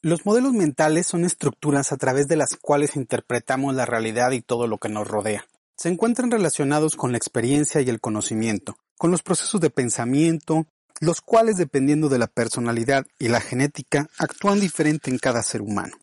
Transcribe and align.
Los 0.00 0.24
modelos 0.24 0.52
mentales 0.52 1.08
son 1.08 1.24
estructuras 1.24 1.90
a 1.90 1.96
través 1.96 2.28
de 2.28 2.36
las 2.36 2.54
cuales 2.54 2.94
interpretamos 2.94 3.74
la 3.74 3.84
realidad 3.84 4.30
y 4.30 4.40
todo 4.40 4.68
lo 4.68 4.78
que 4.78 4.88
nos 4.88 5.08
rodea. 5.08 5.46
Se 5.76 5.88
encuentran 5.88 6.30
relacionados 6.30 6.94
con 6.94 7.10
la 7.10 7.18
experiencia 7.18 7.80
y 7.80 7.88
el 7.88 8.00
conocimiento, 8.00 8.76
con 8.96 9.10
los 9.10 9.24
procesos 9.24 9.60
de 9.60 9.70
pensamiento, 9.70 10.66
los 11.00 11.20
cuales 11.20 11.56
dependiendo 11.56 12.08
de 12.08 12.18
la 12.18 12.28
personalidad 12.28 13.06
y 13.18 13.26
la 13.26 13.40
genética 13.40 14.08
actúan 14.18 14.60
diferente 14.60 15.10
en 15.10 15.18
cada 15.18 15.42
ser 15.42 15.62
humano. 15.62 15.96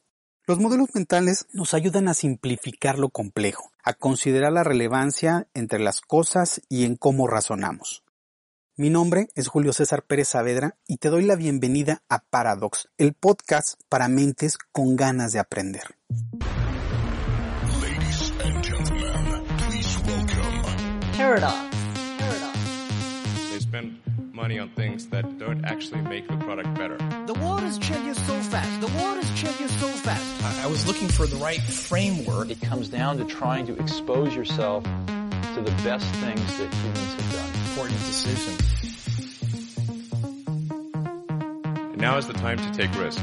Los 0.46 0.60
modelos 0.60 0.90
mentales 0.94 1.48
nos 1.54 1.74
ayudan 1.74 2.10
a 2.10 2.14
simplificar 2.14 3.00
lo 3.00 3.08
complejo, 3.08 3.72
a 3.82 3.94
considerar 3.94 4.52
la 4.52 4.66
relevancia 4.66 5.48
entre 5.54 5.80
las 5.80 6.02
cosas 6.02 6.62
y 6.68 6.84
en 6.84 6.98
cómo 6.98 7.27
razonamos. 7.27 8.05
Mi 8.78 8.90
nombre 8.90 9.30
es 9.36 9.48
Julio 9.48 9.72
César 9.72 10.04
Pérez 10.04 10.28
Saavedra 10.28 10.76
y 10.86 10.98
te 10.98 11.08
doy 11.08 11.24
la 11.24 11.38
bienvenida 11.38 12.02
a 12.10 12.20
Paradox, 12.20 12.90
el 12.98 13.14
podcast 13.14 13.80
para 13.88 14.10
mentes 14.10 14.58
con 14.74 14.98
ganas 14.98 15.32
de 15.32 15.40
aprender. 15.40 15.96
Ladies 17.82 18.34
and 18.44 18.62
gentlemen, 18.62 19.46
please 19.60 19.98
welcome 20.05 20.62
Paradox. 21.18 21.55
They 23.49 23.62
spend 23.62 24.02
money 24.34 24.60
on 24.60 24.68
things 24.76 25.08
that 25.08 25.24
don't 25.40 25.64
actually 25.64 26.02
make 26.02 26.27
the 26.27 26.36
product 26.44 26.77
better. 26.77 26.98
The 27.27 27.40
world 27.40 27.64
is 27.64 27.80
changing 27.80 28.16
so 28.16 28.34
fast. 28.42 28.82
The 28.82 28.92
world 29.02 29.24
is 29.24 29.32
changing 29.40 29.70
so 29.70 29.88
fast. 29.88 30.21
I 30.62 30.68
was 30.68 30.86
looking 30.86 31.08
for 31.08 31.26
the 31.27 31.38
right 31.38 31.62
framework. 31.62 32.52
It 32.52 32.60
comes 32.60 32.90
down 32.90 33.20
to 33.20 33.24
trying 33.24 33.68
to 33.68 33.80
expose 33.80 34.36
yourself 34.36 34.84
to 34.84 35.62
the 35.62 35.71
best 35.86 36.05
things 36.20 36.58
that 36.58 36.74
humans 36.74 37.14
have 37.14 37.32
done. 37.32 37.65
Important 37.76 38.05
decision. 38.05 38.55
And 41.91 41.98
now 41.98 42.18
is 42.18 42.26
the 42.26 42.31
time 42.31 42.57
to 42.57 42.71
take 42.71 42.90
risks. 42.98 43.21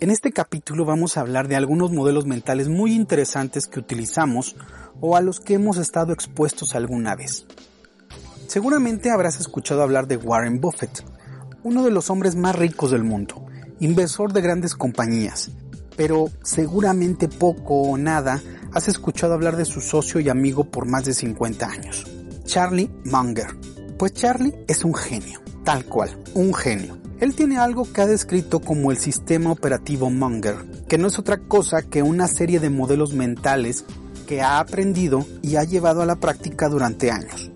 En 0.00 0.10
este 0.10 0.32
capítulo 0.32 0.84
vamos 0.84 1.16
a 1.16 1.22
hablar 1.22 1.48
de 1.48 1.56
algunos 1.56 1.90
modelos 1.90 2.26
mentales 2.26 2.68
muy 2.68 2.94
interesantes 2.94 3.66
que 3.66 3.80
utilizamos 3.80 4.54
o 5.00 5.16
a 5.16 5.22
los 5.22 5.40
que 5.40 5.54
hemos 5.54 5.78
estado 5.78 6.12
expuestos 6.12 6.74
alguna 6.74 7.16
vez. 7.16 7.46
Seguramente 8.48 9.10
habrás 9.10 9.40
escuchado 9.40 9.82
hablar 9.82 10.06
de 10.06 10.18
Warren 10.18 10.60
Buffett, 10.60 11.02
uno 11.62 11.82
de 11.82 11.90
los 11.90 12.10
hombres 12.10 12.36
más 12.36 12.54
ricos 12.54 12.90
del 12.90 13.02
mundo, 13.02 13.47
inversor 13.80 14.32
de 14.32 14.40
grandes 14.40 14.74
compañías, 14.74 15.50
pero 15.96 16.30
seguramente 16.42 17.28
poco 17.28 17.82
o 17.82 17.98
nada 17.98 18.42
has 18.72 18.88
escuchado 18.88 19.34
hablar 19.34 19.56
de 19.56 19.64
su 19.64 19.80
socio 19.80 20.20
y 20.20 20.28
amigo 20.28 20.64
por 20.64 20.86
más 20.86 21.04
de 21.04 21.14
50 21.14 21.66
años, 21.66 22.06
Charlie 22.44 22.90
Munger. 23.04 23.56
Pues 23.98 24.12
Charlie 24.14 24.54
es 24.68 24.84
un 24.84 24.94
genio, 24.94 25.40
tal 25.64 25.84
cual, 25.84 26.16
un 26.34 26.54
genio. 26.54 26.98
Él 27.20 27.34
tiene 27.34 27.58
algo 27.58 27.90
que 27.92 28.00
ha 28.00 28.06
descrito 28.06 28.60
como 28.60 28.92
el 28.92 28.98
sistema 28.98 29.50
operativo 29.50 30.08
Munger, 30.08 30.56
que 30.88 30.98
no 30.98 31.08
es 31.08 31.18
otra 31.18 31.38
cosa 31.38 31.82
que 31.82 32.02
una 32.02 32.28
serie 32.28 32.60
de 32.60 32.70
modelos 32.70 33.12
mentales 33.12 33.84
que 34.28 34.40
ha 34.40 34.60
aprendido 34.60 35.26
y 35.42 35.56
ha 35.56 35.64
llevado 35.64 36.02
a 36.02 36.06
la 36.06 36.16
práctica 36.16 36.68
durante 36.68 37.10
años. 37.10 37.50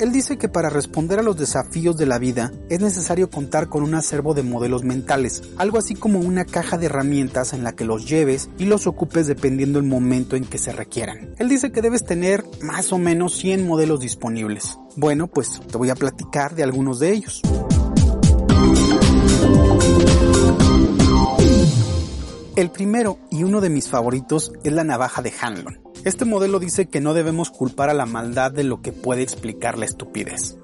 Él 0.00 0.12
dice 0.12 0.38
que 0.38 0.48
para 0.48 0.70
responder 0.70 1.18
a 1.18 1.22
los 1.22 1.36
desafíos 1.36 1.96
de 1.96 2.06
la 2.06 2.18
vida 2.18 2.52
es 2.68 2.80
necesario 2.80 3.30
contar 3.30 3.68
con 3.68 3.82
un 3.82 3.94
acervo 3.94 4.32
de 4.32 4.44
modelos 4.44 4.84
mentales, 4.84 5.42
algo 5.56 5.76
así 5.76 5.96
como 5.96 6.20
una 6.20 6.44
caja 6.44 6.78
de 6.78 6.86
herramientas 6.86 7.52
en 7.52 7.64
la 7.64 7.72
que 7.72 7.84
los 7.84 8.08
lleves 8.08 8.48
y 8.58 8.66
los 8.66 8.86
ocupes 8.86 9.26
dependiendo 9.26 9.80
el 9.80 9.84
momento 9.84 10.36
en 10.36 10.44
que 10.44 10.58
se 10.58 10.70
requieran. 10.72 11.34
Él 11.38 11.48
dice 11.48 11.72
que 11.72 11.82
debes 11.82 12.04
tener 12.04 12.44
más 12.62 12.92
o 12.92 12.98
menos 12.98 13.36
100 13.38 13.66
modelos 13.66 13.98
disponibles. 13.98 14.78
Bueno, 14.94 15.26
pues 15.26 15.60
te 15.60 15.76
voy 15.76 15.90
a 15.90 15.96
platicar 15.96 16.54
de 16.54 16.62
algunos 16.62 17.00
de 17.00 17.12
ellos. 17.12 17.42
El 22.54 22.70
primero 22.70 23.18
y 23.30 23.42
uno 23.42 23.60
de 23.60 23.70
mis 23.70 23.88
favoritos 23.88 24.52
es 24.62 24.72
la 24.72 24.84
navaja 24.84 25.22
de 25.22 25.32
Hanlon. 25.40 25.87
Este 26.04 26.24
modelo 26.24 26.60
dice 26.60 26.86
que 26.86 27.00
no 27.00 27.12
debemos 27.12 27.50
culpar 27.50 27.90
a 27.90 27.94
la 27.94 28.06
maldad 28.06 28.52
de 28.52 28.64
lo 28.64 28.80
que 28.80 28.92
puede 28.92 29.22
explicar 29.22 29.76
la 29.76 29.84
estupidez. 29.84 30.56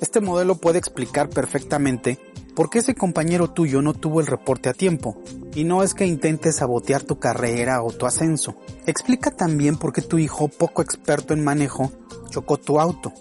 Este 0.00 0.20
modelo 0.20 0.56
puede 0.56 0.78
explicar 0.78 1.30
perfectamente 1.30 2.18
por 2.54 2.68
qué 2.68 2.80
ese 2.80 2.94
compañero 2.94 3.50
tuyo 3.50 3.80
no 3.82 3.94
tuvo 3.94 4.20
el 4.20 4.26
reporte 4.26 4.68
a 4.68 4.74
tiempo, 4.74 5.22
y 5.54 5.64
no 5.64 5.82
es 5.82 5.94
que 5.94 6.06
intentes 6.06 6.56
sabotear 6.56 7.02
tu 7.02 7.18
carrera 7.18 7.82
o 7.82 7.90
tu 7.90 8.06
ascenso. 8.06 8.56
Explica 8.86 9.30
también 9.30 9.76
por 9.76 9.92
qué 9.92 10.02
tu 10.02 10.18
hijo, 10.18 10.48
poco 10.48 10.82
experto 10.82 11.32
en 11.32 11.42
manejo, 11.42 11.92
chocó 12.30 12.58
tu 12.58 12.78
auto. 12.78 13.12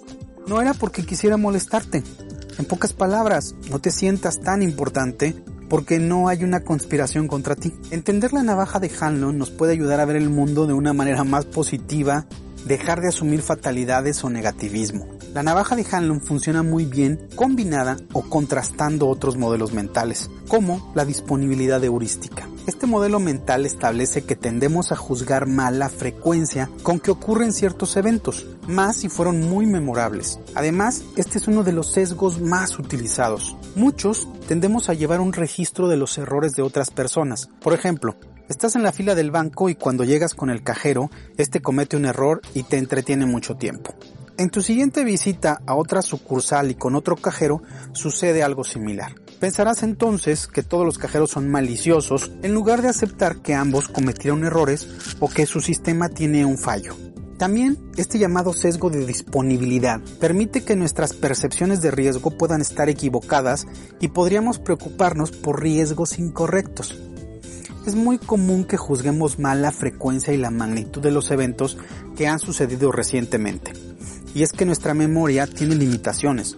No 0.47 0.61
era 0.61 0.73
porque 0.73 1.05
quisiera 1.05 1.37
molestarte. 1.37 2.03
En 2.57 2.65
pocas 2.65 2.93
palabras, 2.93 3.55
no 3.69 3.79
te 3.79 3.91
sientas 3.91 4.39
tan 4.41 4.61
importante 4.61 5.35
porque 5.69 5.99
no 5.99 6.27
hay 6.27 6.43
una 6.43 6.61
conspiración 6.61 7.27
contra 7.27 7.55
ti. 7.55 7.73
Entender 7.91 8.33
la 8.33 8.43
navaja 8.43 8.79
de 8.79 8.91
Hanlon 8.99 9.37
nos 9.37 9.51
puede 9.51 9.73
ayudar 9.73 9.99
a 9.99 10.05
ver 10.05 10.15
el 10.15 10.29
mundo 10.29 10.67
de 10.67 10.73
una 10.73 10.93
manera 10.93 11.23
más 11.23 11.45
positiva, 11.45 12.25
dejar 12.65 13.01
de 13.01 13.09
asumir 13.09 13.41
fatalidades 13.41 14.23
o 14.23 14.29
negativismo. 14.29 15.07
La 15.33 15.43
navaja 15.43 15.75
de 15.75 15.85
Hanlon 15.89 16.21
funciona 16.21 16.63
muy 16.63 16.85
bien 16.85 17.27
combinada 17.35 17.97
o 18.13 18.21
contrastando 18.21 19.09
otros 19.09 19.37
modelos 19.37 19.73
mentales, 19.73 20.29
como 20.47 20.91
la 20.95 21.03
disponibilidad 21.03 21.83
heurística. 21.83 22.47
Este 22.67 22.87
modelo 22.87 23.19
mental 23.19 23.67
establece 23.67 24.23
que 24.23 24.35
tendemos 24.35 24.91
a 24.91 24.95
juzgar 24.95 25.45
mal 25.45 25.77
la 25.77 25.87
frecuencia 25.87 26.67
con 26.81 26.99
que 26.99 27.11
ocurren 27.11 27.53
ciertos 27.53 27.95
eventos, 27.95 28.47
más 28.67 28.95
si 28.95 29.07
fueron 29.07 29.39
muy 29.41 29.67
memorables. 29.67 30.39
Además, 30.55 31.03
este 31.15 31.37
es 31.37 31.47
uno 31.47 31.63
de 31.63 31.73
los 31.73 31.91
sesgos 31.91 32.41
más 32.41 32.79
utilizados. 32.79 33.55
Muchos 33.75 34.27
tendemos 34.47 34.89
a 34.89 34.95
llevar 34.95 35.19
un 35.19 35.33
registro 35.33 35.87
de 35.87 35.97
los 35.97 36.17
errores 36.17 36.53
de 36.53 36.63
otras 36.63 36.89
personas. 36.89 37.49
Por 37.61 37.73
ejemplo, 37.73 38.15
Estás 38.47 38.75
en 38.75 38.83
la 38.83 38.91
fila 38.91 39.15
del 39.15 39.31
banco 39.31 39.69
y 39.69 39.75
cuando 39.75 40.03
llegas 40.03 40.35
con 40.35 40.51
el 40.51 40.61
cajero, 40.61 41.09
este 41.35 41.61
comete 41.61 41.97
un 41.97 42.05
error 42.05 42.41
y 42.53 42.61
te 42.61 42.77
entretiene 42.77 43.25
mucho 43.25 43.55
tiempo. 43.55 43.95
En 44.37 44.49
tu 44.49 44.61
siguiente 44.61 45.05
visita 45.05 45.61
a 45.65 45.75
otra 45.75 46.01
sucursal 46.01 46.69
y 46.69 46.75
con 46.75 46.95
otro 46.95 47.15
cajero 47.15 47.61
sucede 47.93 48.43
algo 48.43 48.65
similar. 48.65 49.15
Pensarás 49.39 49.81
entonces 49.81 50.47
que 50.47 50.61
todos 50.61 50.85
los 50.85 50.97
cajeros 50.97 51.31
son 51.31 51.49
maliciosos 51.49 52.33
en 52.43 52.53
lugar 52.53 52.81
de 52.81 52.89
aceptar 52.89 53.37
que 53.37 53.53
ambos 53.53 53.87
cometieron 53.87 54.43
errores 54.43 54.89
o 55.21 55.29
que 55.29 55.45
su 55.45 55.61
sistema 55.61 56.09
tiene 56.09 56.45
un 56.45 56.57
fallo. 56.57 56.95
También 57.37 57.77
este 57.95 58.19
llamado 58.19 58.51
sesgo 58.51 58.89
de 58.89 59.05
disponibilidad 59.05 60.01
permite 60.19 60.65
que 60.65 60.75
nuestras 60.75 61.13
percepciones 61.13 61.81
de 61.81 61.91
riesgo 61.91 62.31
puedan 62.31 62.59
estar 62.59 62.89
equivocadas 62.89 63.67
y 64.01 64.09
podríamos 64.09 64.59
preocuparnos 64.59 65.31
por 65.31 65.61
riesgos 65.61 66.19
incorrectos. 66.19 66.93
Es 67.85 67.95
muy 67.95 68.17
común 68.17 68.65
que 68.65 68.75
juzguemos 68.75 69.39
mal 69.39 69.61
la 69.61 69.71
frecuencia 69.71 70.33
y 70.33 70.37
la 70.37 70.49
magnitud 70.51 71.01
de 71.01 71.11
los 71.11 71.31
eventos 71.31 71.77
que 72.17 72.27
han 72.27 72.39
sucedido 72.39 72.91
recientemente. 72.91 73.84
Y 74.35 74.43
es 74.43 74.51
que 74.51 74.65
nuestra 74.65 74.93
memoria 74.93 75.47
tiene 75.47 75.73
limitaciones. 75.73 76.57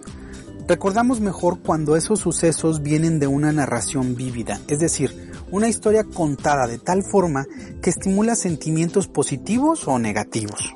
Recordamos 0.66 1.20
mejor 1.20 1.60
cuando 1.60 1.96
esos 1.96 2.20
sucesos 2.20 2.82
vienen 2.82 3.18
de 3.20 3.26
una 3.26 3.52
narración 3.52 4.16
vívida, 4.16 4.60
es 4.68 4.80
decir, 4.80 5.32
una 5.50 5.68
historia 5.68 6.04
contada 6.04 6.66
de 6.66 6.78
tal 6.78 7.02
forma 7.02 7.46
que 7.80 7.88
estimula 7.88 8.34
sentimientos 8.34 9.08
positivos 9.08 9.88
o 9.88 9.98
negativos. 9.98 10.74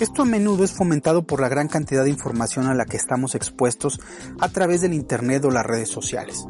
Esto 0.00 0.22
a 0.22 0.24
menudo 0.24 0.64
es 0.64 0.72
fomentado 0.72 1.24
por 1.24 1.40
la 1.40 1.48
gran 1.48 1.68
cantidad 1.68 2.04
de 2.04 2.10
información 2.10 2.66
a 2.68 2.74
la 2.74 2.86
que 2.86 2.96
estamos 2.96 3.34
expuestos 3.34 4.00
a 4.38 4.48
través 4.48 4.80
del 4.80 4.94
Internet 4.94 5.44
o 5.44 5.50
las 5.50 5.66
redes 5.66 5.88
sociales. 5.88 6.46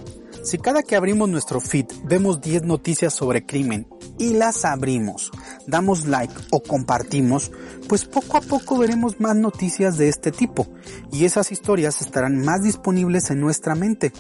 Si 0.49 0.57
cada 0.57 0.83
que 0.83 0.97
abrimos 0.97 1.29
nuestro 1.29 1.61
feed 1.61 1.85
vemos 2.05 2.41
10 2.41 2.63
noticias 2.63 3.13
sobre 3.13 3.45
crimen 3.45 3.87
y 4.19 4.33
las 4.33 4.65
abrimos, 4.65 5.31
damos 5.67 6.07
like 6.07 6.33
o 6.51 6.63
compartimos, 6.63 7.53
pues 7.87 8.07
poco 8.07 8.39
a 8.39 8.41
poco 8.41 8.79
veremos 8.79 9.21
más 9.21 9.37
noticias 9.37 9.99
de 9.99 10.09
este 10.09 10.33
tipo 10.33 10.67
y 11.13 11.27
esas 11.27 11.53
historias 11.53 12.01
estarán 12.01 12.43
más 12.43 12.63
disponibles 12.63 13.31
en 13.31 13.43
nuestra 13.43 13.75
mente. 13.75 14.11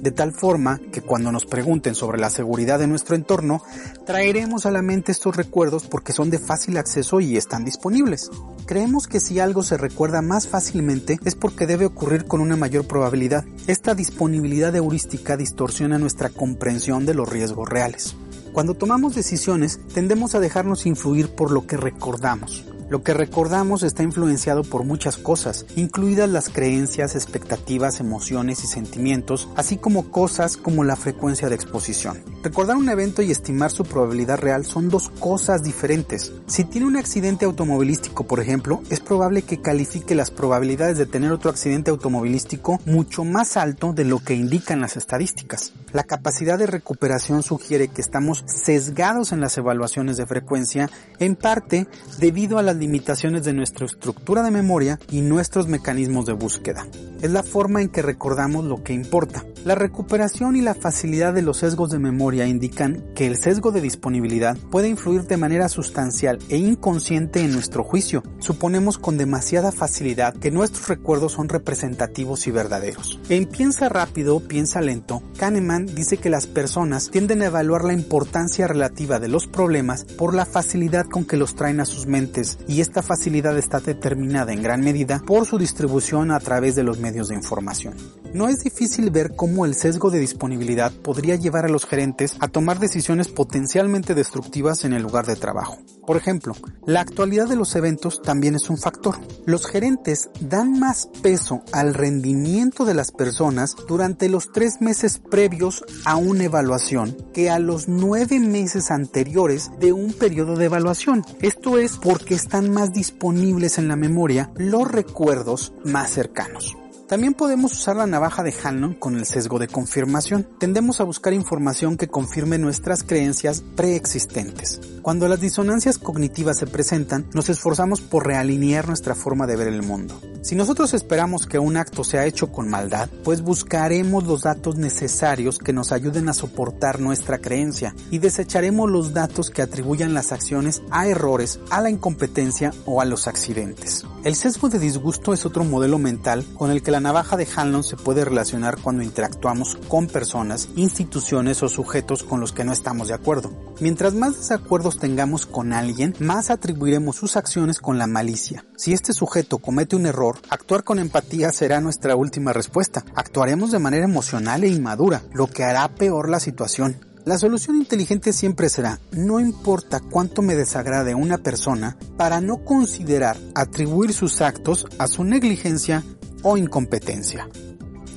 de 0.00 0.10
tal 0.10 0.32
forma 0.32 0.80
que 0.92 1.02
cuando 1.02 1.30
nos 1.30 1.46
pregunten 1.46 1.94
sobre 1.94 2.18
la 2.18 2.28
seguridad 2.28 2.78
de 2.78 2.86
nuestro 2.86 3.14
entorno, 3.14 3.62
traeremos 4.04 4.66
a 4.66 4.70
la 4.70 4.82
mente 4.82 5.12
estos 5.12 5.36
recuerdos 5.36 5.84
porque 5.84 6.12
son 6.12 6.30
de 6.30 6.38
fácil 6.38 6.76
acceso 6.78 7.20
y 7.20 7.36
están 7.36 7.64
disponibles. 7.64 8.30
Creemos 8.66 9.06
que 9.06 9.20
si 9.20 9.40
algo 9.40 9.62
se 9.62 9.76
recuerda 9.76 10.22
más 10.22 10.48
fácilmente 10.48 11.18
es 11.24 11.34
porque 11.34 11.66
debe 11.66 11.86
ocurrir 11.86 12.24
con 12.24 12.40
una 12.40 12.56
mayor 12.56 12.86
probabilidad. 12.86 13.44
Esta 13.66 13.94
disponibilidad 13.94 14.74
heurística 14.74 15.36
distorsiona 15.36 15.73
nuestra 15.82 16.30
comprensión 16.30 17.04
de 17.04 17.14
los 17.14 17.28
riesgos 17.28 17.68
reales. 17.68 18.16
Cuando 18.52 18.74
tomamos 18.74 19.16
decisiones 19.16 19.80
tendemos 19.92 20.34
a 20.34 20.40
dejarnos 20.40 20.86
influir 20.86 21.30
por 21.30 21.50
lo 21.50 21.66
que 21.66 21.76
recordamos. 21.76 22.64
Lo 22.94 23.02
que 23.02 23.12
recordamos 23.12 23.82
está 23.82 24.04
influenciado 24.04 24.62
por 24.62 24.84
muchas 24.84 25.16
cosas, 25.16 25.66
incluidas 25.74 26.30
las 26.30 26.48
creencias, 26.48 27.16
expectativas, 27.16 27.98
emociones 27.98 28.62
y 28.62 28.68
sentimientos, 28.68 29.48
así 29.56 29.78
como 29.78 30.12
cosas 30.12 30.56
como 30.56 30.84
la 30.84 30.94
frecuencia 30.94 31.48
de 31.48 31.56
exposición. 31.56 32.22
Recordar 32.44 32.76
un 32.76 32.88
evento 32.88 33.20
y 33.20 33.32
estimar 33.32 33.72
su 33.72 33.84
probabilidad 33.84 34.38
real 34.38 34.64
son 34.64 34.90
dos 34.90 35.08
cosas 35.08 35.64
diferentes. 35.64 36.32
Si 36.46 36.62
tiene 36.62 36.86
un 36.86 36.96
accidente 36.96 37.46
automovilístico, 37.46 38.28
por 38.28 38.38
ejemplo, 38.38 38.80
es 38.90 39.00
probable 39.00 39.42
que 39.42 39.60
califique 39.60 40.14
las 40.14 40.30
probabilidades 40.30 40.96
de 40.96 41.06
tener 41.06 41.32
otro 41.32 41.50
accidente 41.50 41.90
automovilístico 41.90 42.78
mucho 42.86 43.24
más 43.24 43.56
alto 43.56 43.92
de 43.92 44.04
lo 44.04 44.20
que 44.20 44.34
indican 44.34 44.80
las 44.80 44.96
estadísticas. 44.96 45.72
La 45.92 46.04
capacidad 46.04 46.58
de 46.58 46.66
recuperación 46.66 47.42
sugiere 47.42 47.88
que 47.88 48.02
estamos 48.02 48.44
sesgados 48.46 49.32
en 49.32 49.40
las 49.40 49.58
evaluaciones 49.58 50.16
de 50.16 50.26
frecuencia, 50.26 50.90
en 51.18 51.34
parte 51.34 51.88
debido 52.18 52.58
a 52.58 52.62
las 52.62 52.76
limitaciones 52.84 53.44
de 53.44 53.54
nuestra 53.54 53.86
estructura 53.86 54.42
de 54.42 54.50
memoria 54.50 54.98
y 55.10 55.22
nuestros 55.22 55.68
mecanismos 55.68 56.26
de 56.26 56.34
búsqueda. 56.34 56.86
Es 57.22 57.30
la 57.30 57.42
forma 57.42 57.80
en 57.80 57.88
que 57.88 58.02
recordamos 58.02 58.66
lo 58.66 58.82
que 58.82 58.92
importa. 58.92 59.44
La 59.64 59.74
recuperación 59.74 60.56
y 60.56 60.60
la 60.60 60.74
facilidad 60.74 61.32
de 61.32 61.40
los 61.40 61.58
sesgos 61.58 61.90
de 61.90 61.98
memoria 61.98 62.46
indican 62.46 63.02
que 63.14 63.26
el 63.26 63.38
sesgo 63.38 63.72
de 63.72 63.80
disponibilidad 63.80 64.58
puede 64.70 64.88
influir 64.88 65.22
de 65.22 65.38
manera 65.38 65.70
sustancial 65.70 66.38
e 66.50 66.58
inconsciente 66.58 67.40
en 67.40 67.52
nuestro 67.52 67.82
juicio. 67.82 68.22
Suponemos 68.40 68.98
con 68.98 69.16
demasiada 69.16 69.72
facilidad 69.72 70.34
que 70.34 70.50
nuestros 70.50 70.88
recuerdos 70.88 71.32
son 71.32 71.48
representativos 71.48 72.46
y 72.46 72.50
verdaderos. 72.50 73.18
En 73.30 73.46
Piensa 73.46 73.88
rápido, 73.88 74.40
piensa 74.40 74.82
lento, 74.82 75.22
Kahneman 75.38 75.86
dice 75.86 76.18
que 76.18 76.28
las 76.28 76.46
personas 76.46 77.10
tienden 77.10 77.40
a 77.40 77.46
evaluar 77.46 77.84
la 77.84 77.94
importancia 77.94 78.66
relativa 78.66 79.18
de 79.18 79.28
los 79.28 79.46
problemas 79.46 80.04
por 80.04 80.34
la 80.34 80.44
facilidad 80.44 81.06
con 81.06 81.24
que 81.24 81.38
los 81.38 81.54
traen 81.54 81.80
a 81.80 81.86
sus 81.86 82.06
mentes 82.06 82.58
y 82.66 82.80
esta 82.80 83.02
facilidad 83.02 83.56
está 83.58 83.80
determinada 83.80 84.52
en 84.52 84.62
gran 84.62 84.80
medida 84.80 85.20
por 85.20 85.46
su 85.46 85.58
distribución 85.58 86.30
a 86.30 86.40
través 86.40 86.74
de 86.74 86.82
los 86.82 86.98
medios 86.98 87.28
de 87.28 87.34
información. 87.34 87.94
No 88.34 88.48
es 88.48 88.64
difícil 88.64 89.12
ver 89.12 89.36
cómo 89.36 89.64
el 89.64 89.76
sesgo 89.76 90.10
de 90.10 90.18
disponibilidad 90.18 90.90
podría 90.90 91.36
llevar 91.36 91.66
a 91.66 91.68
los 91.68 91.86
gerentes 91.86 92.34
a 92.40 92.48
tomar 92.48 92.80
decisiones 92.80 93.28
potencialmente 93.28 94.12
destructivas 94.12 94.84
en 94.84 94.92
el 94.92 95.02
lugar 95.02 95.24
de 95.24 95.36
trabajo. 95.36 95.78
Por 96.04 96.16
ejemplo, 96.16 96.56
la 96.84 97.00
actualidad 97.00 97.48
de 97.48 97.54
los 97.54 97.76
eventos 97.76 98.22
también 98.22 98.56
es 98.56 98.68
un 98.70 98.76
factor. 98.76 99.20
Los 99.46 99.68
gerentes 99.68 100.30
dan 100.40 100.80
más 100.80 101.08
peso 101.22 101.62
al 101.70 101.94
rendimiento 101.94 102.84
de 102.84 102.94
las 102.94 103.12
personas 103.12 103.76
durante 103.86 104.28
los 104.28 104.50
tres 104.50 104.80
meses 104.80 105.18
previos 105.18 105.84
a 106.04 106.16
una 106.16 106.42
evaluación 106.42 107.16
que 107.32 107.50
a 107.50 107.60
los 107.60 107.86
nueve 107.86 108.40
meses 108.40 108.90
anteriores 108.90 109.70
de 109.78 109.92
un 109.92 110.12
periodo 110.12 110.56
de 110.56 110.64
evaluación. 110.64 111.24
Esto 111.40 111.78
es 111.78 111.98
porque 111.98 112.34
están 112.34 112.68
más 112.72 112.92
disponibles 112.92 113.78
en 113.78 113.86
la 113.86 113.94
memoria 113.94 114.50
los 114.56 114.90
recuerdos 114.90 115.72
más 115.84 116.10
cercanos. 116.10 116.76
También 117.08 117.34
podemos 117.34 117.74
usar 117.74 117.96
la 117.96 118.06
navaja 118.06 118.42
de 118.42 118.54
Hanlon 118.62 118.94
con 118.94 119.16
el 119.16 119.26
sesgo 119.26 119.58
de 119.58 119.68
confirmación. 119.68 120.48
Tendemos 120.58 121.00
a 121.00 121.04
buscar 121.04 121.34
información 121.34 121.98
que 121.98 122.08
confirme 122.08 122.56
nuestras 122.56 123.02
creencias 123.02 123.62
preexistentes. 123.76 124.80
Cuando 125.02 125.28
las 125.28 125.40
disonancias 125.40 125.98
cognitivas 125.98 126.58
se 126.58 126.66
presentan, 126.66 127.26
nos 127.34 127.50
esforzamos 127.50 128.00
por 128.00 128.26
realinear 128.26 128.88
nuestra 128.88 129.14
forma 129.14 129.46
de 129.46 129.56
ver 129.56 129.68
el 129.68 129.82
mundo. 129.82 130.18
Si 130.44 130.54
nosotros 130.56 130.92
esperamos 130.92 131.46
que 131.46 131.58
un 131.58 131.78
acto 131.78 132.04
sea 132.04 132.26
hecho 132.26 132.52
con 132.52 132.68
maldad, 132.68 133.08
pues 133.24 133.40
buscaremos 133.40 134.24
los 134.24 134.42
datos 134.42 134.76
necesarios 134.76 135.58
que 135.58 135.72
nos 135.72 135.90
ayuden 135.90 136.28
a 136.28 136.34
soportar 136.34 137.00
nuestra 137.00 137.38
creencia 137.38 137.94
y 138.10 138.18
desecharemos 138.18 138.90
los 138.90 139.14
datos 139.14 139.48
que 139.48 139.62
atribuyan 139.62 140.12
las 140.12 140.32
acciones 140.32 140.82
a 140.90 141.06
errores, 141.06 141.60
a 141.70 141.80
la 141.80 141.88
incompetencia 141.88 142.74
o 142.84 143.00
a 143.00 143.06
los 143.06 143.26
accidentes. 143.26 144.04
El 144.22 144.34
sesgo 144.34 144.68
de 144.68 144.78
disgusto 144.78 145.32
es 145.32 145.46
otro 145.46 145.64
modelo 145.64 145.98
mental 145.98 146.44
con 146.58 146.70
el 146.70 146.82
que 146.82 146.90
la 146.90 147.00
navaja 147.00 147.38
de 147.38 147.48
Hanlon 147.56 147.82
se 147.82 147.96
puede 147.96 148.24
relacionar 148.26 148.76
cuando 148.82 149.02
interactuamos 149.02 149.78
con 149.88 150.08
personas, 150.08 150.68
instituciones 150.76 151.62
o 151.62 151.70
sujetos 151.70 152.22
con 152.22 152.40
los 152.40 152.52
que 152.52 152.64
no 152.64 152.72
estamos 152.74 153.08
de 153.08 153.14
acuerdo. 153.14 153.50
Mientras 153.80 154.12
más 154.12 154.36
desacuerdos 154.36 154.98
tengamos 154.98 155.46
con 155.46 155.72
alguien, 155.72 156.14
más 156.20 156.50
atribuiremos 156.50 157.16
sus 157.16 157.36
acciones 157.36 157.80
con 157.80 157.96
la 157.96 158.06
malicia. 158.06 158.64
Si 158.76 158.92
este 158.92 159.12
sujeto 159.12 159.58
comete 159.58 159.96
un 159.96 160.06
error, 160.06 160.33
actuar 160.50 160.84
con 160.84 160.98
empatía 160.98 161.52
será 161.52 161.80
nuestra 161.80 162.16
última 162.16 162.52
respuesta. 162.52 163.04
Actuaremos 163.14 163.72
de 163.72 163.78
manera 163.78 164.04
emocional 164.04 164.64
e 164.64 164.68
inmadura, 164.68 165.22
lo 165.32 165.46
que 165.46 165.64
hará 165.64 165.88
peor 165.88 166.28
la 166.28 166.40
situación. 166.40 166.96
La 167.24 167.38
solución 167.38 167.76
inteligente 167.76 168.34
siempre 168.34 168.68
será, 168.68 169.00
no 169.12 169.40
importa 169.40 170.00
cuánto 170.00 170.42
me 170.42 170.54
desagrade 170.54 171.14
una 171.14 171.38
persona, 171.38 171.96
para 172.18 172.42
no 172.42 172.64
considerar 172.64 173.38
atribuir 173.54 174.12
sus 174.12 174.42
actos 174.42 174.86
a 174.98 175.06
su 175.06 175.24
negligencia 175.24 176.02
o 176.42 176.58
incompetencia. 176.58 177.48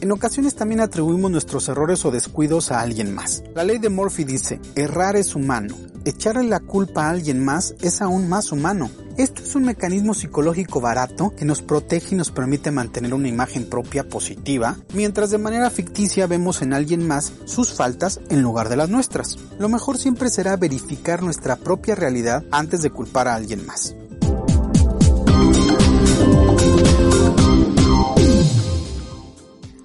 En 0.02 0.12
ocasiones 0.12 0.56
también 0.56 0.82
atribuimos 0.82 1.32
nuestros 1.32 1.70
errores 1.70 2.06
o 2.06 2.12
descuidos 2.12 2.72
a 2.72 2.82
alguien 2.82 3.16
más. 3.16 3.44
La 3.56 3.64
ley 3.64 3.80
de 3.80 3.90
Murphy 3.90 4.26
dice, 4.26 4.60
errar 4.76 5.16
es 5.16 5.36
humano, 5.36 5.76
echarle 6.10 6.44
la 6.44 6.60
culpa 6.60 7.06
a 7.06 7.10
alguien 7.10 7.44
más 7.44 7.76
es 7.82 8.02
aún 8.02 8.30
más 8.30 8.52
humano. 8.52 8.90
Esto 9.18 9.42
es 9.44 9.56
un 9.56 9.66
mecanismo 9.66 10.14
psicológico 10.14 10.80
barato 10.80 11.34
que 11.36 11.44
nos 11.44 11.62
protege 11.62 12.14
y 12.14 12.18
nos 12.18 12.32
permite 12.32 12.72
mantener 12.72 13.14
una 13.14 13.28
imagen 13.28 13.68
propia 13.68 14.08
positiva, 14.08 14.78
mientras 14.94 15.32
de 15.32 15.38
manera 15.38 15.70
ficticia 15.70 16.28
vemos 16.28 16.62
en 16.62 16.74
alguien 16.74 17.06
más 17.08 17.34
sus 17.46 17.74
faltas 17.74 18.22
en 18.30 18.42
lugar 18.42 18.70
de 18.70 18.78
las 18.78 18.90
nuestras. 18.90 19.38
Lo 19.60 19.70
mejor 19.70 19.98
siempre 19.98 20.30
será 20.30 20.56
verificar 20.56 21.24
nuestra 21.24 21.56
propia 21.56 21.96
realidad 21.96 22.46
antes 22.52 22.82
de 22.82 22.92
culpar 22.92 23.28
a 23.28 23.36
alguien 23.36 23.66
más. 23.66 23.96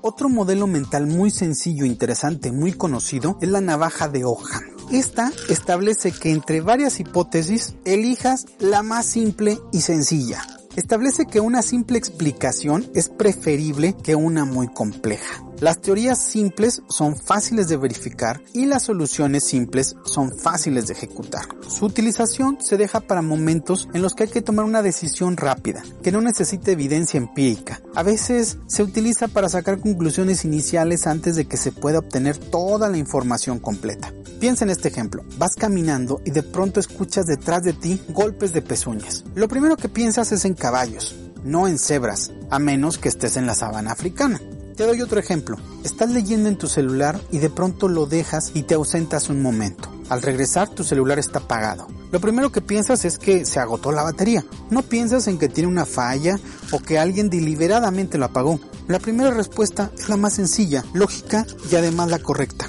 Otro 0.05 0.29
modelo 0.29 0.67
mental 0.67 1.07
muy 1.07 1.31
sencillo, 1.31 1.85
interesante, 1.85 2.53
muy 2.53 2.73
conocido 2.73 3.39
es 3.41 3.49
la 3.49 3.61
navaja 3.61 4.09
de 4.09 4.25
hoja. 4.25 4.61
Esta 4.93 5.33
establece 5.49 6.13
que 6.13 6.31
entre 6.33 6.61
varias 6.61 7.01
hipótesis 7.01 7.75
elijas 7.87 8.45
la 8.59 8.83
más 8.83 9.07
simple 9.07 9.59
y 9.73 9.81
sencilla. 9.81 10.43
Establece 10.77 11.25
que 11.25 11.41
una 11.41 11.63
simple 11.63 11.97
explicación 11.97 12.87
es 12.95 13.09
preferible 13.09 13.97
que 14.03 14.17
una 14.17 14.45
muy 14.45 14.69
compleja. 14.69 15.43
Las 15.63 15.81
teorías 15.81 16.19
simples 16.19 16.83
son 16.89 17.17
fáciles 17.17 17.69
de 17.69 17.77
verificar 17.77 18.43
y 18.53 18.67
las 18.67 18.83
soluciones 18.83 19.45
simples 19.45 19.95
son 20.05 20.37
fáciles 20.37 20.89
de 20.89 20.95
ejecutar. 20.95 21.45
Su 21.69 21.85
utilización 21.85 22.59
se 22.61 22.77
deja 22.77 22.99
para 22.99 23.23
momentos 23.23 23.89
en 23.95 24.03
los 24.03 24.15
que 24.15 24.25
hay 24.25 24.29
que 24.29 24.43
tomar 24.43 24.65
una 24.65 24.83
decisión 24.83 25.37
rápida, 25.37 25.85
que 26.03 26.11
no 26.11 26.21
necesite 26.21 26.73
evidencia 26.73 27.17
empírica. 27.17 27.81
A 27.95 28.03
veces 28.03 28.59
se 28.67 28.83
utiliza 28.83 29.29
para 29.29 29.49
sacar 29.49 29.79
conclusiones 29.79 30.45
iniciales 30.45 31.07
antes 31.07 31.37
de 31.37 31.45
que 31.45 31.57
se 31.57 31.71
pueda 31.71 32.01
obtener 32.01 32.37
toda 32.39 32.89
la 32.89 32.99
información 32.99 33.61
completa. 33.61 34.13
Piensa 34.41 34.65
en 34.65 34.71
este 34.71 34.89
ejemplo. 34.89 35.23
Vas 35.39 35.55
caminando 35.55 36.21
y 36.25 36.33
de 36.33 36.43
pronto 36.43 36.81
escuchas 36.81 37.27
detrás 37.27 37.63
de 37.63 37.73
ti 37.73 38.03
golpes 38.09 38.53
de 38.53 38.63
pezuñas. 38.63 39.23
Lo 39.37 39.47
primero 39.47 39.77
que 39.77 39.89
piensas 39.89 40.33
es 40.33 40.45
en 40.45 40.55
caballos, 40.55 41.15
no 41.45 41.69
en 41.69 41.79
cebras, 41.79 42.33
a 42.51 42.59
menos 42.59 42.99
que 42.99 43.09
estés 43.09 43.37
en 43.37 43.47
la 43.47 43.55
sabana 43.55 43.93
africana. 43.93 44.41
Te 44.77 44.87
doy 44.87 45.03
otro 45.03 45.21
ejemplo. 45.21 45.57
Estás 45.85 46.11
leyendo 46.11 46.49
en 46.49 46.57
tu 46.57 46.67
celular 46.67 47.21
y 47.31 47.39
de 47.39 47.51
pronto 47.51 47.89
lo 47.89 48.07
dejas 48.07 48.53
y 48.55 48.63
te 48.63 48.75
ausentas 48.75 49.29
un 49.29 49.43
momento. 49.43 49.91
Al 50.09 50.23
regresar 50.23 50.71
tu 50.71 50.83
celular 50.83 51.19
está 51.19 51.41
apagado. 51.41 51.89
Lo 52.11 52.21
primero 52.21 52.51
que 52.51 52.63
piensas 52.63 53.05
es 53.05 53.19
que 53.19 53.45
se 53.45 53.61
agotó 53.61 53.93
la 53.93 54.03
batería. 54.03 54.45
No 54.71 54.83
piensas 54.83 55.29
en 55.29 55.39
que 55.39 55.49
tiene 55.49 55.69
una 55.69 55.85
falla 55.85 56.39
o 56.71 56.79
que 56.79 56.99
alguien 56.99 57.29
deliberadamente 57.29 58.17
lo 58.17 58.25
apagó. 58.25 58.61
La 58.89 58.99
primera 58.99 59.31
respuesta 59.31 59.91
es 59.97 60.09
la 60.09 60.17
más 60.17 60.35
sencilla, 60.35 60.85
lógica 60.95 61.47
y 61.71 61.77
además 61.77 62.09
la 62.09 62.19
correcta. 62.19 62.69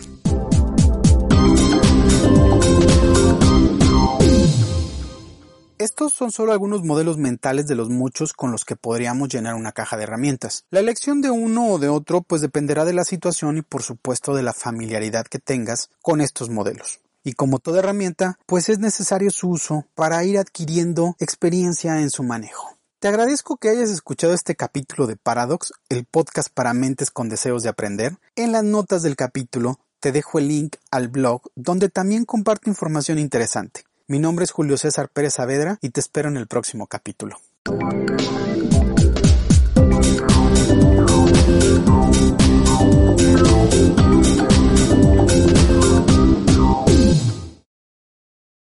Estos 5.94 6.16
son 6.16 6.32
solo 6.32 6.54
algunos 6.54 6.84
modelos 6.84 7.20
mentales 7.20 7.68
de 7.68 7.76
los 7.76 7.88
muchos 7.88 8.34
con 8.34 8.52
los 8.52 8.66
que 8.66 8.76
podríamos 8.76 9.30
llenar 9.30 9.54
una 9.54 9.74
caja 9.74 9.96
de 9.96 10.06
herramientas. 10.06 10.66
La 10.72 10.80
elección 10.80 11.22
de 11.22 11.30
uno 11.30 11.68
o 11.68 11.78
de 11.78 11.88
otro 11.88 12.24
pues 12.24 12.42
dependerá 12.42 12.84
de 12.84 12.94
la 12.94 13.04
situación 13.04 13.58
y 13.58 13.62
por 13.62 13.84
supuesto 13.84 14.34
de 14.34 14.42
la 14.42 14.54
familiaridad 14.54 15.28
que 15.28 15.38
tengas 15.38 15.92
con 16.02 16.20
estos 16.20 16.50
modelos. 16.50 17.02
Y 17.24 17.34
como 17.34 17.60
toda 17.60 17.78
herramienta, 17.78 18.40
pues 18.48 18.70
es 18.70 18.80
necesario 18.80 19.30
su 19.30 19.50
uso 19.50 19.86
para 19.94 20.24
ir 20.24 20.40
adquiriendo 20.40 21.16
experiencia 21.20 22.00
en 22.00 22.10
su 22.10 22.24
manejo. 22.24 22.76
Te 22.98 23.08
agradezco 23.08 23.58
que 23.58 23.70
hayas 23.70 23.92
escuchado 23.92 24.34
este 24.34 24.56
capítulo 24.56 25.06
de 25.06 25.16
Paradox, 25.16 25.74
el 25.90 26.06
podcast 26.06 26.50
para 26.52 26.74
mentes 26.74 27.12
con 27.12 27.30
deseos 27.30 27.62
de 27.62 27.70
aprender. 27.70 28.18
En 28.36 28.52
las 28.52 28.64
notas 28.64 29.04
del 29.04 29.16
capítulo 29.16 29.80
te 30.00 30.12
dejo 30.12 30.40
el 30.40 30.48
link 30.48 30.78
al 30.90 31.10
blog 31.10 31.44
donde 31.54 31.90
también 31.90 32.26
comparto 32.26 32.72
información 32.72 33.20
interesante. 33.20 33.84
Mi 34.06 34.20
nombre 34.20 34.44
es 34.44 34.52
Julio 34.52 34.76
César 34.76 35.08
Pérez 35.08 35.36
Saavedra 35.36 35.78
y 35.82 35.90
te 35.90 36.02
espero 36.02 36.28
en 36.28 36.36
el 36.36 36.48
próximo 36.48 36.88
capítulo. 36.88 37.40